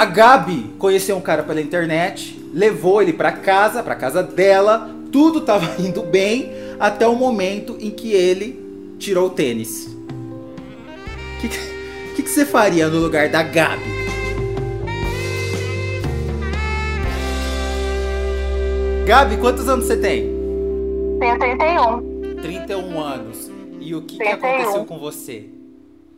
[0.00, 5.42] A Gabi conheceu um cara pela internet, levou ele pra casa, pra casa dela, tudo
[5.42, 9.88] tava indo bem até o momento em que ele tirou o tênis.
[11.36, 11.48] O que,
[12.16, 13.82] que, que você faria no lugar da Gabi?
[19.04, 20.30] Gabi, quantos anos você tem?
[21.20, 22.36] Tenho 31.
[22.40, 23.50] 31 anos.
[23.78, 24.48] E o que, que 31.
[24.48, 25.50] aconteceu com você?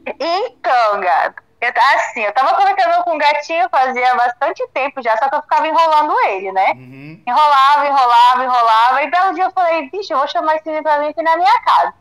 [0.07, 5.29] Então, gato, eu, assim, eu tava conversando com um gatinho fazia bastante tempo já, só
[5.29, 6.73] que eu ficava enrolando ele, né?
[6.75, 7.23] Uhum.
[7.27, 9.03] Enrolava, enrolava, enrolava.
[9.03, 11.37] E belo dia eu falei, bicho, eu vou chamar esse menino pra vir aqui na
[11.37, 11.95] minha casa.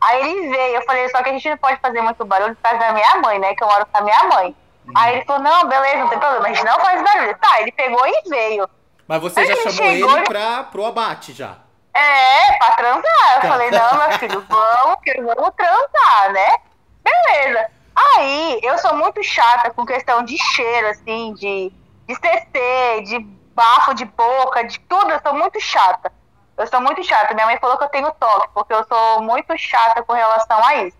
[0.00, 2.62] Aí ele veio, eu falei, só que a gente não pode fazer muito barulho por
[2.62, 3.54] causa da minha mãe, né?
[3.54, 4.56] Que eu moro com a minha mãe.
[4.96, 7.36] Aí ele falou, não, beleza, não tem problema, a gente não faz barulho.
[7.38, 8.68] Tá, ele pegou e veio.
[9.08, 11.56] Mas você Aí já ele chamou chegou ele pra, pro abate já.
[11.92, 13.34] É, pra transar.
[13.36, 13.48] Eu Tá.
[13.48, 16.56] falei, não, meu filho, vamos, que vamos transar, né?
[17.02, 17.70] Beleza.
[18.00, 21.72] Aí, eu sou muito chata com questão de cheiro, assim, de,
[22.06, 23.18] de CC, de
[23.54, 25.10] bafo de boca, de tudo.
[25.10, 26.12] Eu sou muito chata.
[26.56, 27.34] Eu sou muito chata.
[27.34, 30.76] Minha mãe falou que eu tenho toque, porque eu sou muito chata com relação a
[30.76, 30.96] isso.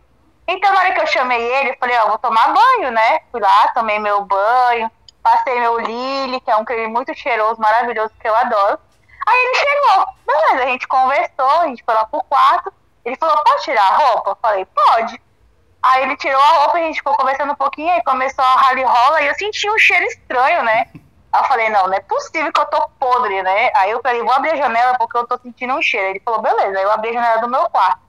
[0.49, 3.21] Então, na hora que eu chamei ele, eu falei, ó, vou tomar banho, né?
[3.31, 4.91] Fui lá, tomei meu banho,
[5.23, 8.81] passei meu Lily, que é um creme muito cheiroso, maravilhoso, que eu adoro.
[9.27, 12.73] Aí ele chegou, beleza, a gente conversou, a gente foi lá pro quarto.
[13.05, 14.31] Ele falou, pode tirar a roupa?
[14.31, 15.28] Eu falei, pode.
[15.83, 18.83] Aí ele tirou a roupa, a gente ficou conversando um pouquinho, aí começou a rally
[18.83, 20.87] rola e eu senti um cheiro estranho, né?
[21.31, 23.71] Aí eu falei, não, não é possível que eu tô podre, né?
[23.77, 26.07] Aí eu falei, vou abrir a janela porque eu tô sentindo um cheiro.
[26.09, 28.01] Ele falou, beleza, aí eu abri a janela do meu quarto.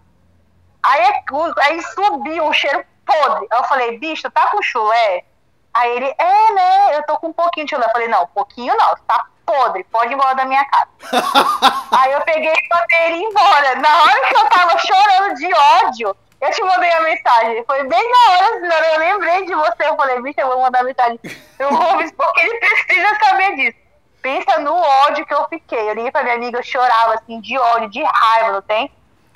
[0.81, 1.23] Aí, é
[1.63, 3.45] aí subiu um cheiro podre.
[3.51, 5.25] Aí eu falei, bicho, tá com chulé?
[5.73, 6.97] Aí ele, é, né?
[6.97, 7.85] Eu tô com um pouquinho de chulé.
[7.85, 10.87] Eu falei, não, pouquinho não, tá podre, pode ir embora da minha casa.
[11.91, 13.75] Aí eu peguei e mandei ele embora.
[13.75, 17.63] Na hora que eu tava chorando de ódio, eu te mandei a mensagem.
[17.65, 19.85] Foi bem na hora, senhora, eu lembrei de você.
[19.85, 21.19] Eu falei, bicho, eu vou mandar mensagem.
[21.57, 23.77] Eu vou expor, porque ele precisa saber disso.
[24.21, 25.89] Pensa no ódio que eu fiquei.
[25.89, 28.91] Eu liguei pra minha amiga, eu chorava assim, de ódio, de raiva, não tem?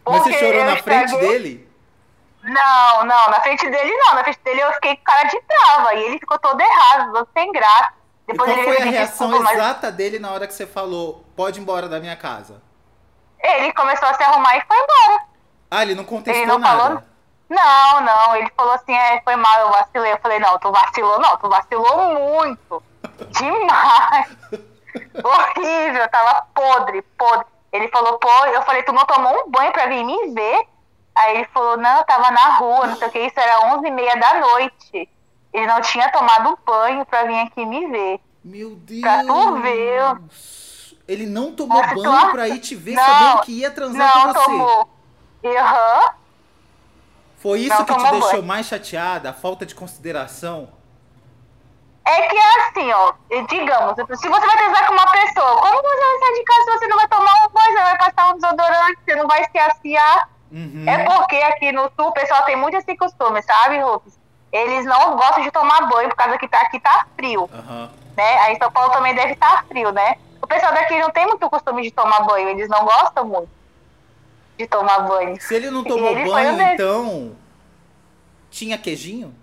[0.05, 1.69] Mas você Porque chorou na frente estraguei- dele?
[2.43, 4.15] Não, não, na frente dele não.
[4.15, 5.93] Na frente dele eu fiquei com cara de trava.
[5.95, 7.93] E ele ficou todo errado, todo sem graça.
[8.27, 10.65] E Depois qual ele foi a reação desculpa, mas exata dele na hora que você
[10.67, 12.61] falou, pode ir embora da minha casa?
[13.41, 15.23] Ele começou a se arrumar e foi embora.
[15.75, 16.77] Ah, ele não contestou Ele não nada.
[16.83, 17.03] falou?
[17.49, 18.35] Não, não.
[18.35, 20.11] Ele falou assim, é, foi mal, eu vacilei.
[20.13, 22.83] Eu falei, não, tu vacilou não, tu vacilou muito.
[23.31, 24.27] Demais.
[25.23, 27.45] Horrível, tava podre, podre.
[27.71, 30.67] Ele falou, pô, eu falei, tu não tomou um banho pra vir me ver?
[31.15, 33.87] Aí ele falou, não, eu tava na rua, não sei o que, isso era onze
[33.87, 35.09] e meia da noite.
[35.51, 38.19] Ele não tinha tomado banho pra vir aqui me ver.
[38.43, 39.01] Meu Deus.
[39.01, 40.15] Pra tu ver.
[41.07, 44.33] Ele não tomou banho pra ir te ver Não, sabendo que ia transar Não com
[44.33, 44.45] você.
[44.45, 44.92] tomou.
[45.45, 46.13] Aham.
[47.37, 48.43] Foi isso Não que te deixou banho.
[48.43, 49.29] mais chateada?
[49.29, 50.69] A falta de consideração?
[52.05, 53.13] É que é assim, ó,
[53.47, 56.77] digamos, se você vai transar com uma pessoa, como você vai sair de casa se
[56.77, 59.43] você não vai tomar um banho, você não vai passar um desodorante, você não vai
[59.49, 60.29] se aciar?
[60.51, 60.85] Uhum.
[60.87, 64.13] É porque aqui no sul o pessoal tem muito esse costume, sabe, Rufus?
[64.51, 67.89] Eles não gostam de tomar banho por causa que tá, aqui tá frio, Aham.
[68.15, 68.37] né?
[68.39, 70.15] Aí em São Paulo também deve estar frio, né?
[70.41, 73.49] O pessoal daqui não tem muito costume de tomar banho, eles não gostam muito
[74.57, 75.39] de tomar banho.
[75.41, 77.35] Se ele não tomou ele banho, o então.
[78.49, 79.35] Tinha queijinho?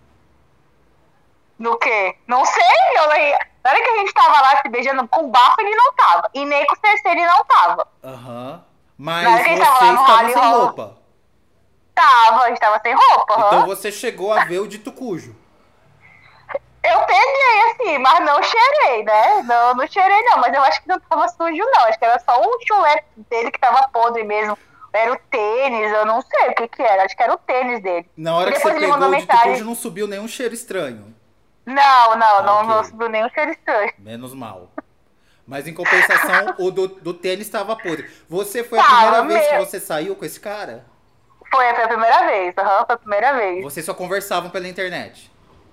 [1.58, 2.16] No quê?
[2.26, 2.62] Não sei,
[2.96, 3.06] eu,
[3.62, 6.30] na hora que a gente tava lá se beijando com bafo, ele não tava.
[6.32, 7.86] E nem com CC ele não tava.
[8.02, 8.64] Aham.
[8.96, 10.56] Mas Na hora que vocês estavam sem rola.
[10.64, 10.96] roupa.
[11.94, 13.34] Tava, a gente tava sem roupa.
[13.34, 13.46] aham.
[13.46, 15.36] Então você chegou a ver o dito cujo.
[16.82, 19.42] Eu peguei assim, mas não cheirei, né?
[19.42, 21.84] Não, não cheirei não, mas eu acho que não tava sujo não.
[21.84, 24.56] Acho que era só um chulé dele que tava podre mesmo.
[24.92, 27.04] Era o tênis, eu não sei o que que era.
[27.04, 28.10] Acho que era o tênis dele.
[28.16, 29.52] Na hora E que você depois ele pegou mensagem.
[29.52, 31.14] cujo, não subiu nenhum cheiro estranho.
[31.64, 32.68] Não, não, não, ok.
[32.68, 33.92] não subiu nenhum cheiro estranho.
[33.98, 34.68] Menos mal.
[35.46, 38.10] Mas em compensação, o do, do tênis estava podre.
[38.28, 40.84] Você foi a primeira vez que você saiu com esse cara?
[41.50, 43.62] Foi, foi a primeira vez, aham, foi a primeira vez.
[43.64, 45.30] Vocês só conversavam pela internet.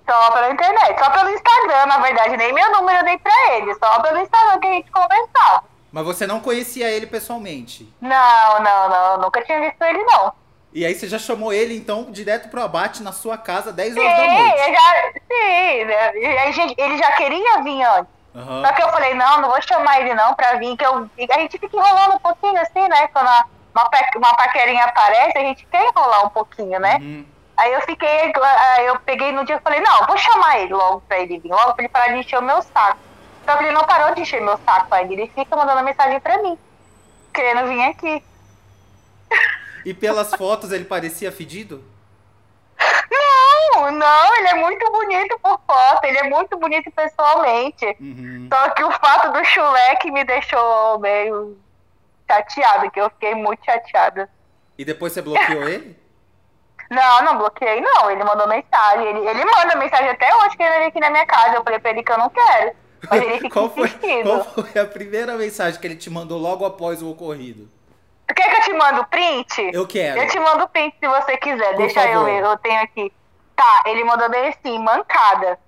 [0.08, 2.36] Só pela internet, só pelo Instagram, na verdade.
[2.36, 5.64] Nem meu número eu dei pra ele, só pelo Instagram que a gente conversava.
[5.90, 7.88] Mas você não conhecia ele pessoalmente.
[8.00, 10.32] Não, não, não, nunca tinha visto ele não.
[10.72, 14.00] E aí você já chamou ele, então, direto pro abate na sua casa, 10 Sim,
[14.00, 14.58] horas da noite.
[14.60, 16.08] eu já, sim, né?
[16.40, 18.12] Aí, gente, ele já queria vir antes.
[18.36, 18.62] Aham.
[18.66, 21.38] Só que eu falei, não, não vou chamar ele não pra vir, que eu, a
[21.40, 23.08] gente fica enrolando um pouquinho assim, né?
[23.08, 26.98] Quando a- uma, uma paquerinha aparece, a gente quer enrolar um pouquinho, né?
[27.00, 27.24] Uhum.
[27.56, 28.32] Aí eu fiquei,
[28.86, 31.72] eu peguei no dia e falei, não, vou chamar ele logo pra ele vir, logo
[31.74, 32.98] pra ele parar de encher o meu saco.
[33.48, 36.36] Só que ele não parou de encher meu saco ainda, ele fica mandando mensagem pra
[36.42, 36.58] mim,
[37.32, 38.22] querendo vir aqui.
[39.86, 41.82] E pelas fotos ele parecia fedido?
[43.10, 47.86] Não, Não, ele é muito bonito por foto, ele é muito bonito pessoalmente.
[47.98, 48.50] Uhum.
[48.52, 51.56] Só que o fato do chulé que me deixou meio
[52.30, 54.28] chateada, que eu fiquei muito chateada.
[54.76, 55.98] E depois você bloqueou ele?
[56.90, 58.10] Não, não bloqueei, não.
[58.10, 59.06] Ele mandou mensagem.
[59.06, 61.56] Ele, ele manda mensagem até hoje querendo ele aqui na minha casa.
[61.56, 62.76] Eu falei pra ele que eu não quero.
[63.52, 63.88] Qual, foi,
[64.22, 67.68] qual foi a primeira mensagem que ele te mandou logo após o ocorrido?
[68.34, 69.70] Quer que eu te mando o print?
[69.72, 70.20] Eu quero.
[70.20, 71.70] Eu te mando o print se você quiser.
[71.70, 72.24] Por Deixa eu favor.
[72.26, 73.12] ver, eu tenho aqui.
[73.56, 75.58] Tá, ele mandou bem assim, mancada.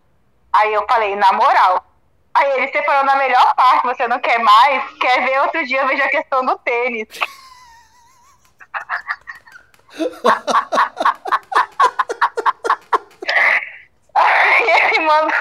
[0.52, 1.84] Aí eu falei, na moral.
[2.34, 4.84] Aí ele separou na melhor parte, você não quer mais?
[4.98, 7.08] Quer ver outro dia, eu vejo a questão do tênis.
[14.14, 15.32] Aí ele mandou.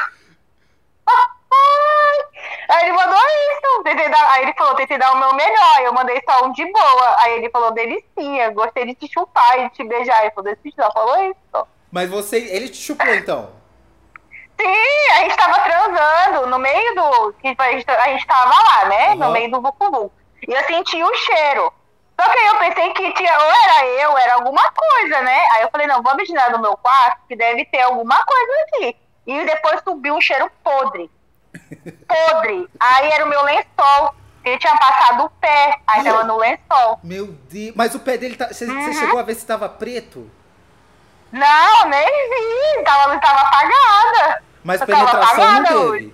[2.69, 3.83] Aí ele mandou isso.
[3.83, 4.31] Tentei dar...
[4.31, 5.81] Aí ele falou, tentei dar o meu melhor.
[5.81, 7.15] Eu mandei só um de boa.
[7.19, 10.21] Aí ele falou, delicinha, gostei de te chupar e de te beijar.
[10.21, 11.67] Ele falou, desse só falou isso.
[11.91, 12.37] Mas você.
[12.37, 13.49] Ele te chupou então?
[14.59, 17.35] Sim, a gente tava transando no meio do.
[17.57, 19.15] A gente, a gente tava lá, né?
[19.15, 19.31] No Aham.
[19.31, 20.11] meio do vucu
[20.47, 21.73] E eu senti o cheiro.
[22.19, 25.39] Só que aí eu pensei que tinha, ou era eu, era alguma coisa, né?
[25.53, 28.97] Aí eu falei, não, vou vigiar no meu quarto, que deve ter alguma coisa aqui.
[29.25, 31.09] E depois subiu um cheiro podre.
[32.05, 32.67] Podre.
[32.77, 34.13] Aí era o meu lençol.
[34.43, 36.99] Ele tinha passado o pé, aí tava no lençol.
[37.03, 37.73] Meu Deus.
[37.75, 38.47] Mas o pé dele tá.
[38.53, 38.93] Você Uhum.
[38.93, 40.29] chegou a ver se tava preto?
[41.31, 42.83] Não, nem vi.
[42.83, 44.43] Tava, tava apagada.
[44.63, 46.13] Mas Eu penetração não apagada teve.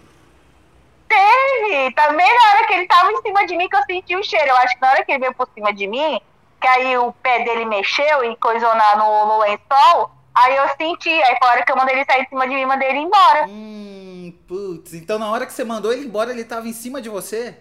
[1.07, 1.91] Teve!
[1.93, 4.47] Também na hora que ele tava em cima de mim que eu senti o cheiro.
[4.49, 6.19] Eu acho que na hora que ele veio por cima de mim,
[6.59, 11.09] que aí o pé dele mexeu e coisou na, no, no lençol, aí eu senti.
[11.09, 12.89] Aí foi a hora que eu mandei ele sair de cima de mim e mandei
[12.89, 13.45] ele embora.
[13.47, 14.93] Hum, putz.
[14.93, 17.57] Então na hora que você mandou ele embora, ele tava em cima de você?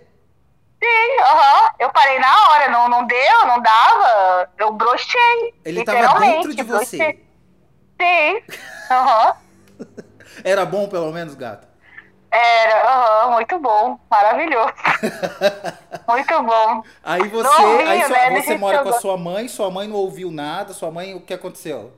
[0.85, 1.71] Sim, aham.
[1.79, 4.51] Eu parei na hora, não, não deu, não dava.
[4.59, 5.55] Eu brochei.
[5.65, 6.97] Ele tava dentro de você?
[6.99, 7.25] brochei.
[8.01, 8.43] Sim,
[8.91, 9.37] aham.
[10.45, 11.67] Era bom pelo menos, gato?
[12.31, 14.75] Era, aham, muito bom, maravilhoso.
[16.09, 16.83] muito bom.
[17.03, 18.43] Aí você, aí sua- né?
[18.43, 21.33] Você mora com a sua mãe, sua mãe não ouviu nada, sua mãe, o que
[21.33, 21.93] aconteceu?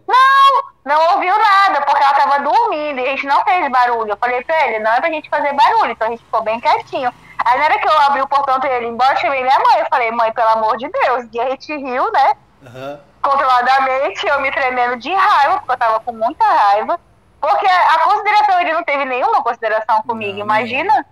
[0.85, 4.11] Não ouviu nada, porque ela tava dormindo e a gente não fez barulho.
[4.13, 6.61] Eu falei pra ele, não é pra gente fazer barulho, então a gente ficou bem
[6.61, 7.13] quietinho.
[7.47, 9.59] Aí na hora que eu abri o portão pra ele ir embora, eu chamei minha
[9.61, 9.79] mãe.
[9.79, 11.27] Eu falei, mãe, pelo amor de Deus.
[11.33, 12.35] E a gente riu, né?
[12.67, 13.01] Aham.
[13.23, 16.99] Controladamente, eu me tremendo de raiva, porque eu tava com muita raiva.
[17.41, 21.07] Porque a consideração, ele não teve nenhuma consideração comigo, Não, imagina?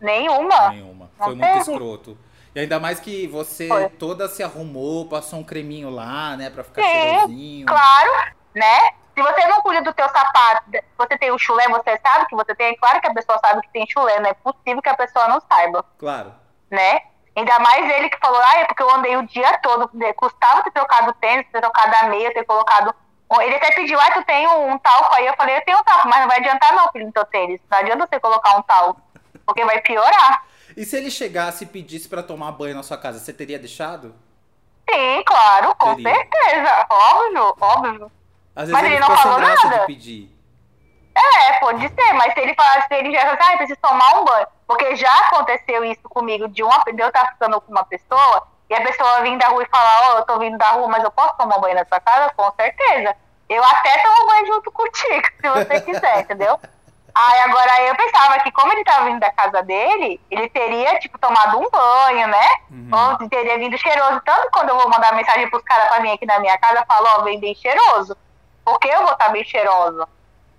[0.00, 0.70] Nenhuma.
[0.70, 1.10] Nenhuma.
[1.16, 1.58] Não Foi muito teve.
[1.60, 2.18] escroto.
[2.54, 3.88] E ainda mais que você Foi.
[3.90, 7.66] toda se arrumou, passou um creminho lá, né, pra ficar Sim, cheirosinho.
[7.66, 8.10] Claro,
[8.54, 8.78] né?
[9.14, 10.64] Se você não cuida do teu sapato,
[10.96, 12.72] você tem o chulé, você sabe que você tem.
[12.72, 15.28] É claro que a pessoa sabe que tem chulé, não é possível que a pessoa
[15.28, 16.32] não saiba, Claro.
[16.70, 17.02] né?
[17.36, 19.90] Ainda mais ele que falou, ah, é porque eu andei o dia todo.
[20.16, 22.94] Custava ter trocado o tênis, ter trocado a meia, ter colocado.
[23.40, 25.26] Ele até pediu, ah, tu tem um talco aí.
[25.26, 27.58] Eu falei, eu tenho um talco, mas não vai adiantar não, filho, no teu tênis.
[27.70, 29.00] Não adianta você colocar um talco,
[29.46, 30.44] porque vai piorar.
[30.76, 34.14] E se ele chegasse e pedisse pra tomar banho na sua casa, você teria deixado?
[34.90, 36.14] Sim, claro, com Teria.
[36.14, 36.86] certeza.
[36.90, 38.12] Óbvio, óbvio.
[38.54, 39.86] Às vezes Mas ele ele não falou nada.
[39.86, 40.30] pedir.
[41.14, 44.20] É, pode ser, mas se ele falasse, se ele já falasse, ah, eu preciso tomar
[44.20, 44.46] um banho.
[44.66, 48.74] Porque já aconteceu isso comigo, de, uma, de eu estar ficando com uma pessoa, e
[48.74, 51.10] a pessoa vir da rua e falar, ó, eu tô vindo da rua, mas eu
[51.10, 52.32] posso tomar banho na sua casa?
[52.34, 53.14] Com certeza.
[53.48, 56.58] Eu até tomo banho junto contigo, se você quiser, entendeu?
[57.14, 61.18] Aí agora eu pensava que como ele tava vindo da casa dele, ele teria, tipo,
[61.18, 62.48] tomado um banho, né?
[62.70, 62.88] Uhum.
[62.90, 64.22] Ou teria vindo cheiroso.
[64.24, 66.86] Tanto quando eu vou mandar mensagem pros caras pra vir aqui na minha casa, eu
[66.86, 68.16] falo, ó, vem bem cheiroso.
[68.64, 70.06] Porque eu vou estar bem cheiroso,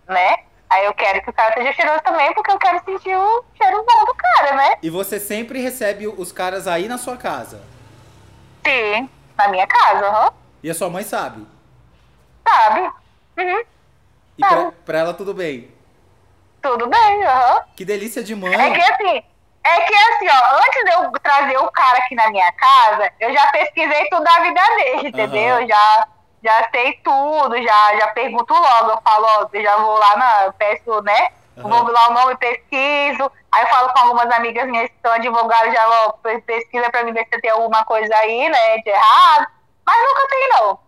[0.08, 0.38] né?
[0.70, 3.86] Aí eu quero que o cara esteja cheiroso também, porque eu quero sentir o cheiro
[3.88, 4.74] bom do cara, né?
[4.82, 7.62] E você sempre recebe os caras aí na sua casa.
[8.66, 10.34] Sim, na minha casa, aham.
[10.64, 11.46] E a sua mãe sabe.
[12.48, 12.92] Sabe?
[13.38, 13.64] Uhum.
[14.38, 14.72] E pra, Sabe.
[14.86, 15.72] pra ela tudo bem.
[16.62, 17.62] Tudo bem, aham.
[17.76, 18.54] Que delícia de mãe.
[18.54, 19.24] É que assim,
[19.64, 23.32] é que assim, ó, antes de eu trazer o cara aqui na minha casa, eu
[23.32, 25.68] já pesquisei tudo da vida dele, entendeu?
[25.68, 26.08] Já,
[26.44, 30.44] já sei tudo, já, já pergunto logo, eu falo, ó, eu já vou lá na,
[30.46, 31.30] eu peço, né?
[31.58, 31.70] Aham.
[31.70, 35.72] Vou lá o nome, pesquiso, aí eu falo com algumas amigas minhas que são advogadas,
[35.74, 39.48] já ó, pe- pesquisa pra mim ver se tem alguma coisa aí, né, de errado.
[39.86, 40.80] Mas nunca tem, não.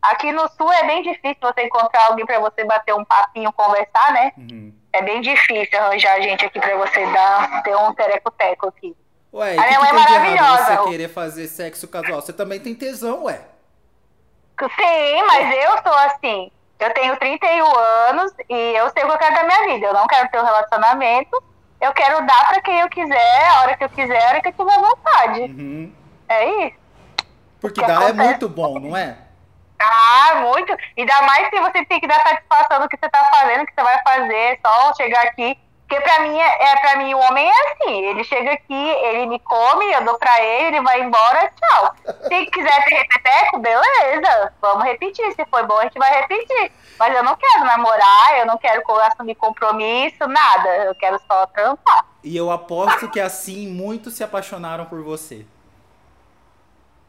[0.00, 4.12] Aqui no sul é bem difícil você encontrar alguém pra você bater um papinho, conversar,
[4.12, 4.32] né?
[4.38, 4.72] Uhum.
[4.92, 8.96] É bem difícil arranjar gente aqui pra você dar, ter um tereco-teco aqui.
[9.32, 10.76] Ué, A minha mãe é maravilhosa.
[10.84, 12.22] você querer fazer sexo casual?
[12.22, 13.40] Você também tem tesão, ué.
[14.66, 16.50] Sim, mas eu sou assim.
[16.78, 17.76] Eu tenho 31
[18.08, 19.86] anos e eu sei o que eu quero da minha vida.
[19.86, 21.42] Eu não quero ter um relacionamento.
[21.80, 24.48] Eu quero dar pra quem eu quiser, a hora que eu quiser, a hora que
[24.48, 25.40] eu tiver vontade.
[25.42, 25.92] Uhum.
[26.28, 26.76] É isso.
[27.60, 29.16] Porque que dar é acontece- muito bom, não é?
[29.80, 30.76] Ah, muito.
[30.96, 33.82] Ainda mais se você tem que dar satisfação do que você tá fazendo, que você
[33.82, 35.56] vai fazer, só chegar aqui.
[35.88, 39.24] Porque pra mim, é, é para mim o homem é assim, ele chega aqui, ele
[39.24, 41.94] me come, eu dou pra ele, ele vai embora, tchau.
[42.28, 45.32] Se quiser ter repeteco, beleza, vamos repetir.
[45.32, 46.70] Se foi bom, a gente vai repetir.
[46.98, 50.68] Mas eu não quero namorar, eu não quero assumir compromisso, nada.
[50.84, 52.04] Eu quero só trampar.
[52.22, 55.46] E eu aposto que assim muitos se apaixonaram por você.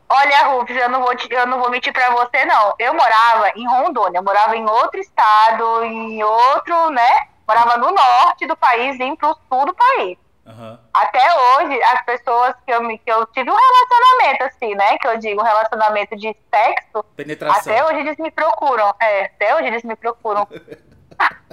[0.08, 2.74] Olha, Rufus, eu não vou, te, eu não vou mentir pra você, não.
[2.80, 7.29] Eu morava em Rondônia, eu morava em outro estado, em outro, né?
[7.50, 10.20] Morava no norte do país, em pro sul do país.
[10.46, 10.78] Uhum.
[10.94, 15.00] Até hoje, as pessoas que eu, que eu tive um relacionamento, assim, né?
[15.00, 17.04] Que eu digo, um relacionamento de sexo.
[17.16, 17.74] Penetração.
[17.74, 18.94] Até hoje eles me procuram.
[19.02, 20.48] É, até hoje eles me procuram.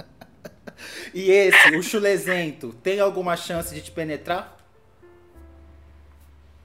[1.15, 4.55] e esse, o chulezento, tem alguma chance de te penetrar?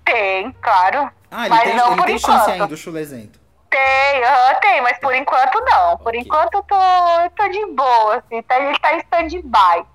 [0.04, 1.10] Tem, claro.
[1.30, 2.36] Ah, ele mas tem, não ele por tem enquanto.
[2.36, 3.40] chance ainda, o chulezento.
[3.72, 5.96] Tem, uhum, tem, mas por enquanto não.
[5.96, 6.20] Por okay.
[6.20, 6.76] enquanto eu tô,
[7.34, 9.86] tô de boa, assim, tá, ele tá em stand-by.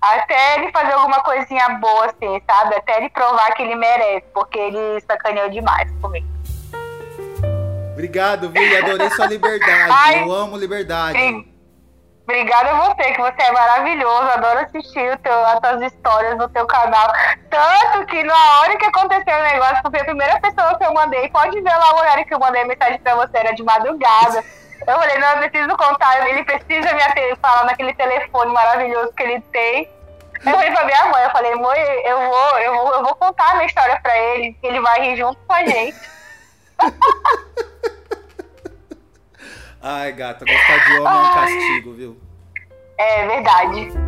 [0.00, 2.76] Até ele fazer alguma coisinha boa, assim, sabe?
[2.76, 6.26] Até ele provar que ele merece, porque ele sacaneou demais comigo.
[7.92, 9.92] Obrigado, Vi, adorei sua liberdade.
[9.92, 11.18] Ai, eu amo liberdade.
[11.18, 11.57] Sim.
[12.28, 14.28] Obrigada a você, que você é maravilhoso.
[14.28, 17.10] Adoro assistir teu, as tuas histórias no teu canal.
[17.48, 21.30] Tanto que na hora que aconteceu o negócio, porque a primeira pessoa que eu mandei,
[21.30, 24.44] pode ver lá o horário que eu mandei mensagem pra você, era de madrugada.
[24.86, 29.22] Eu falei, não, eu preciso contar, ele precisa me atender, falar naquele telefone maravilhoso que
[29.22, 29.88] ele tem.
[30.44, 33.52] Eu falei pra minha mãe, eu falei, mãe, eu vou, eu vou, eu vou contar
[33.52, 35.96] a minha história pra ele, ele vai rir junto com a gente.
[39.80, 42.16] Ai, gata, gostar de homem é um castigo, viu?
[42.98, 44.07] É verdade.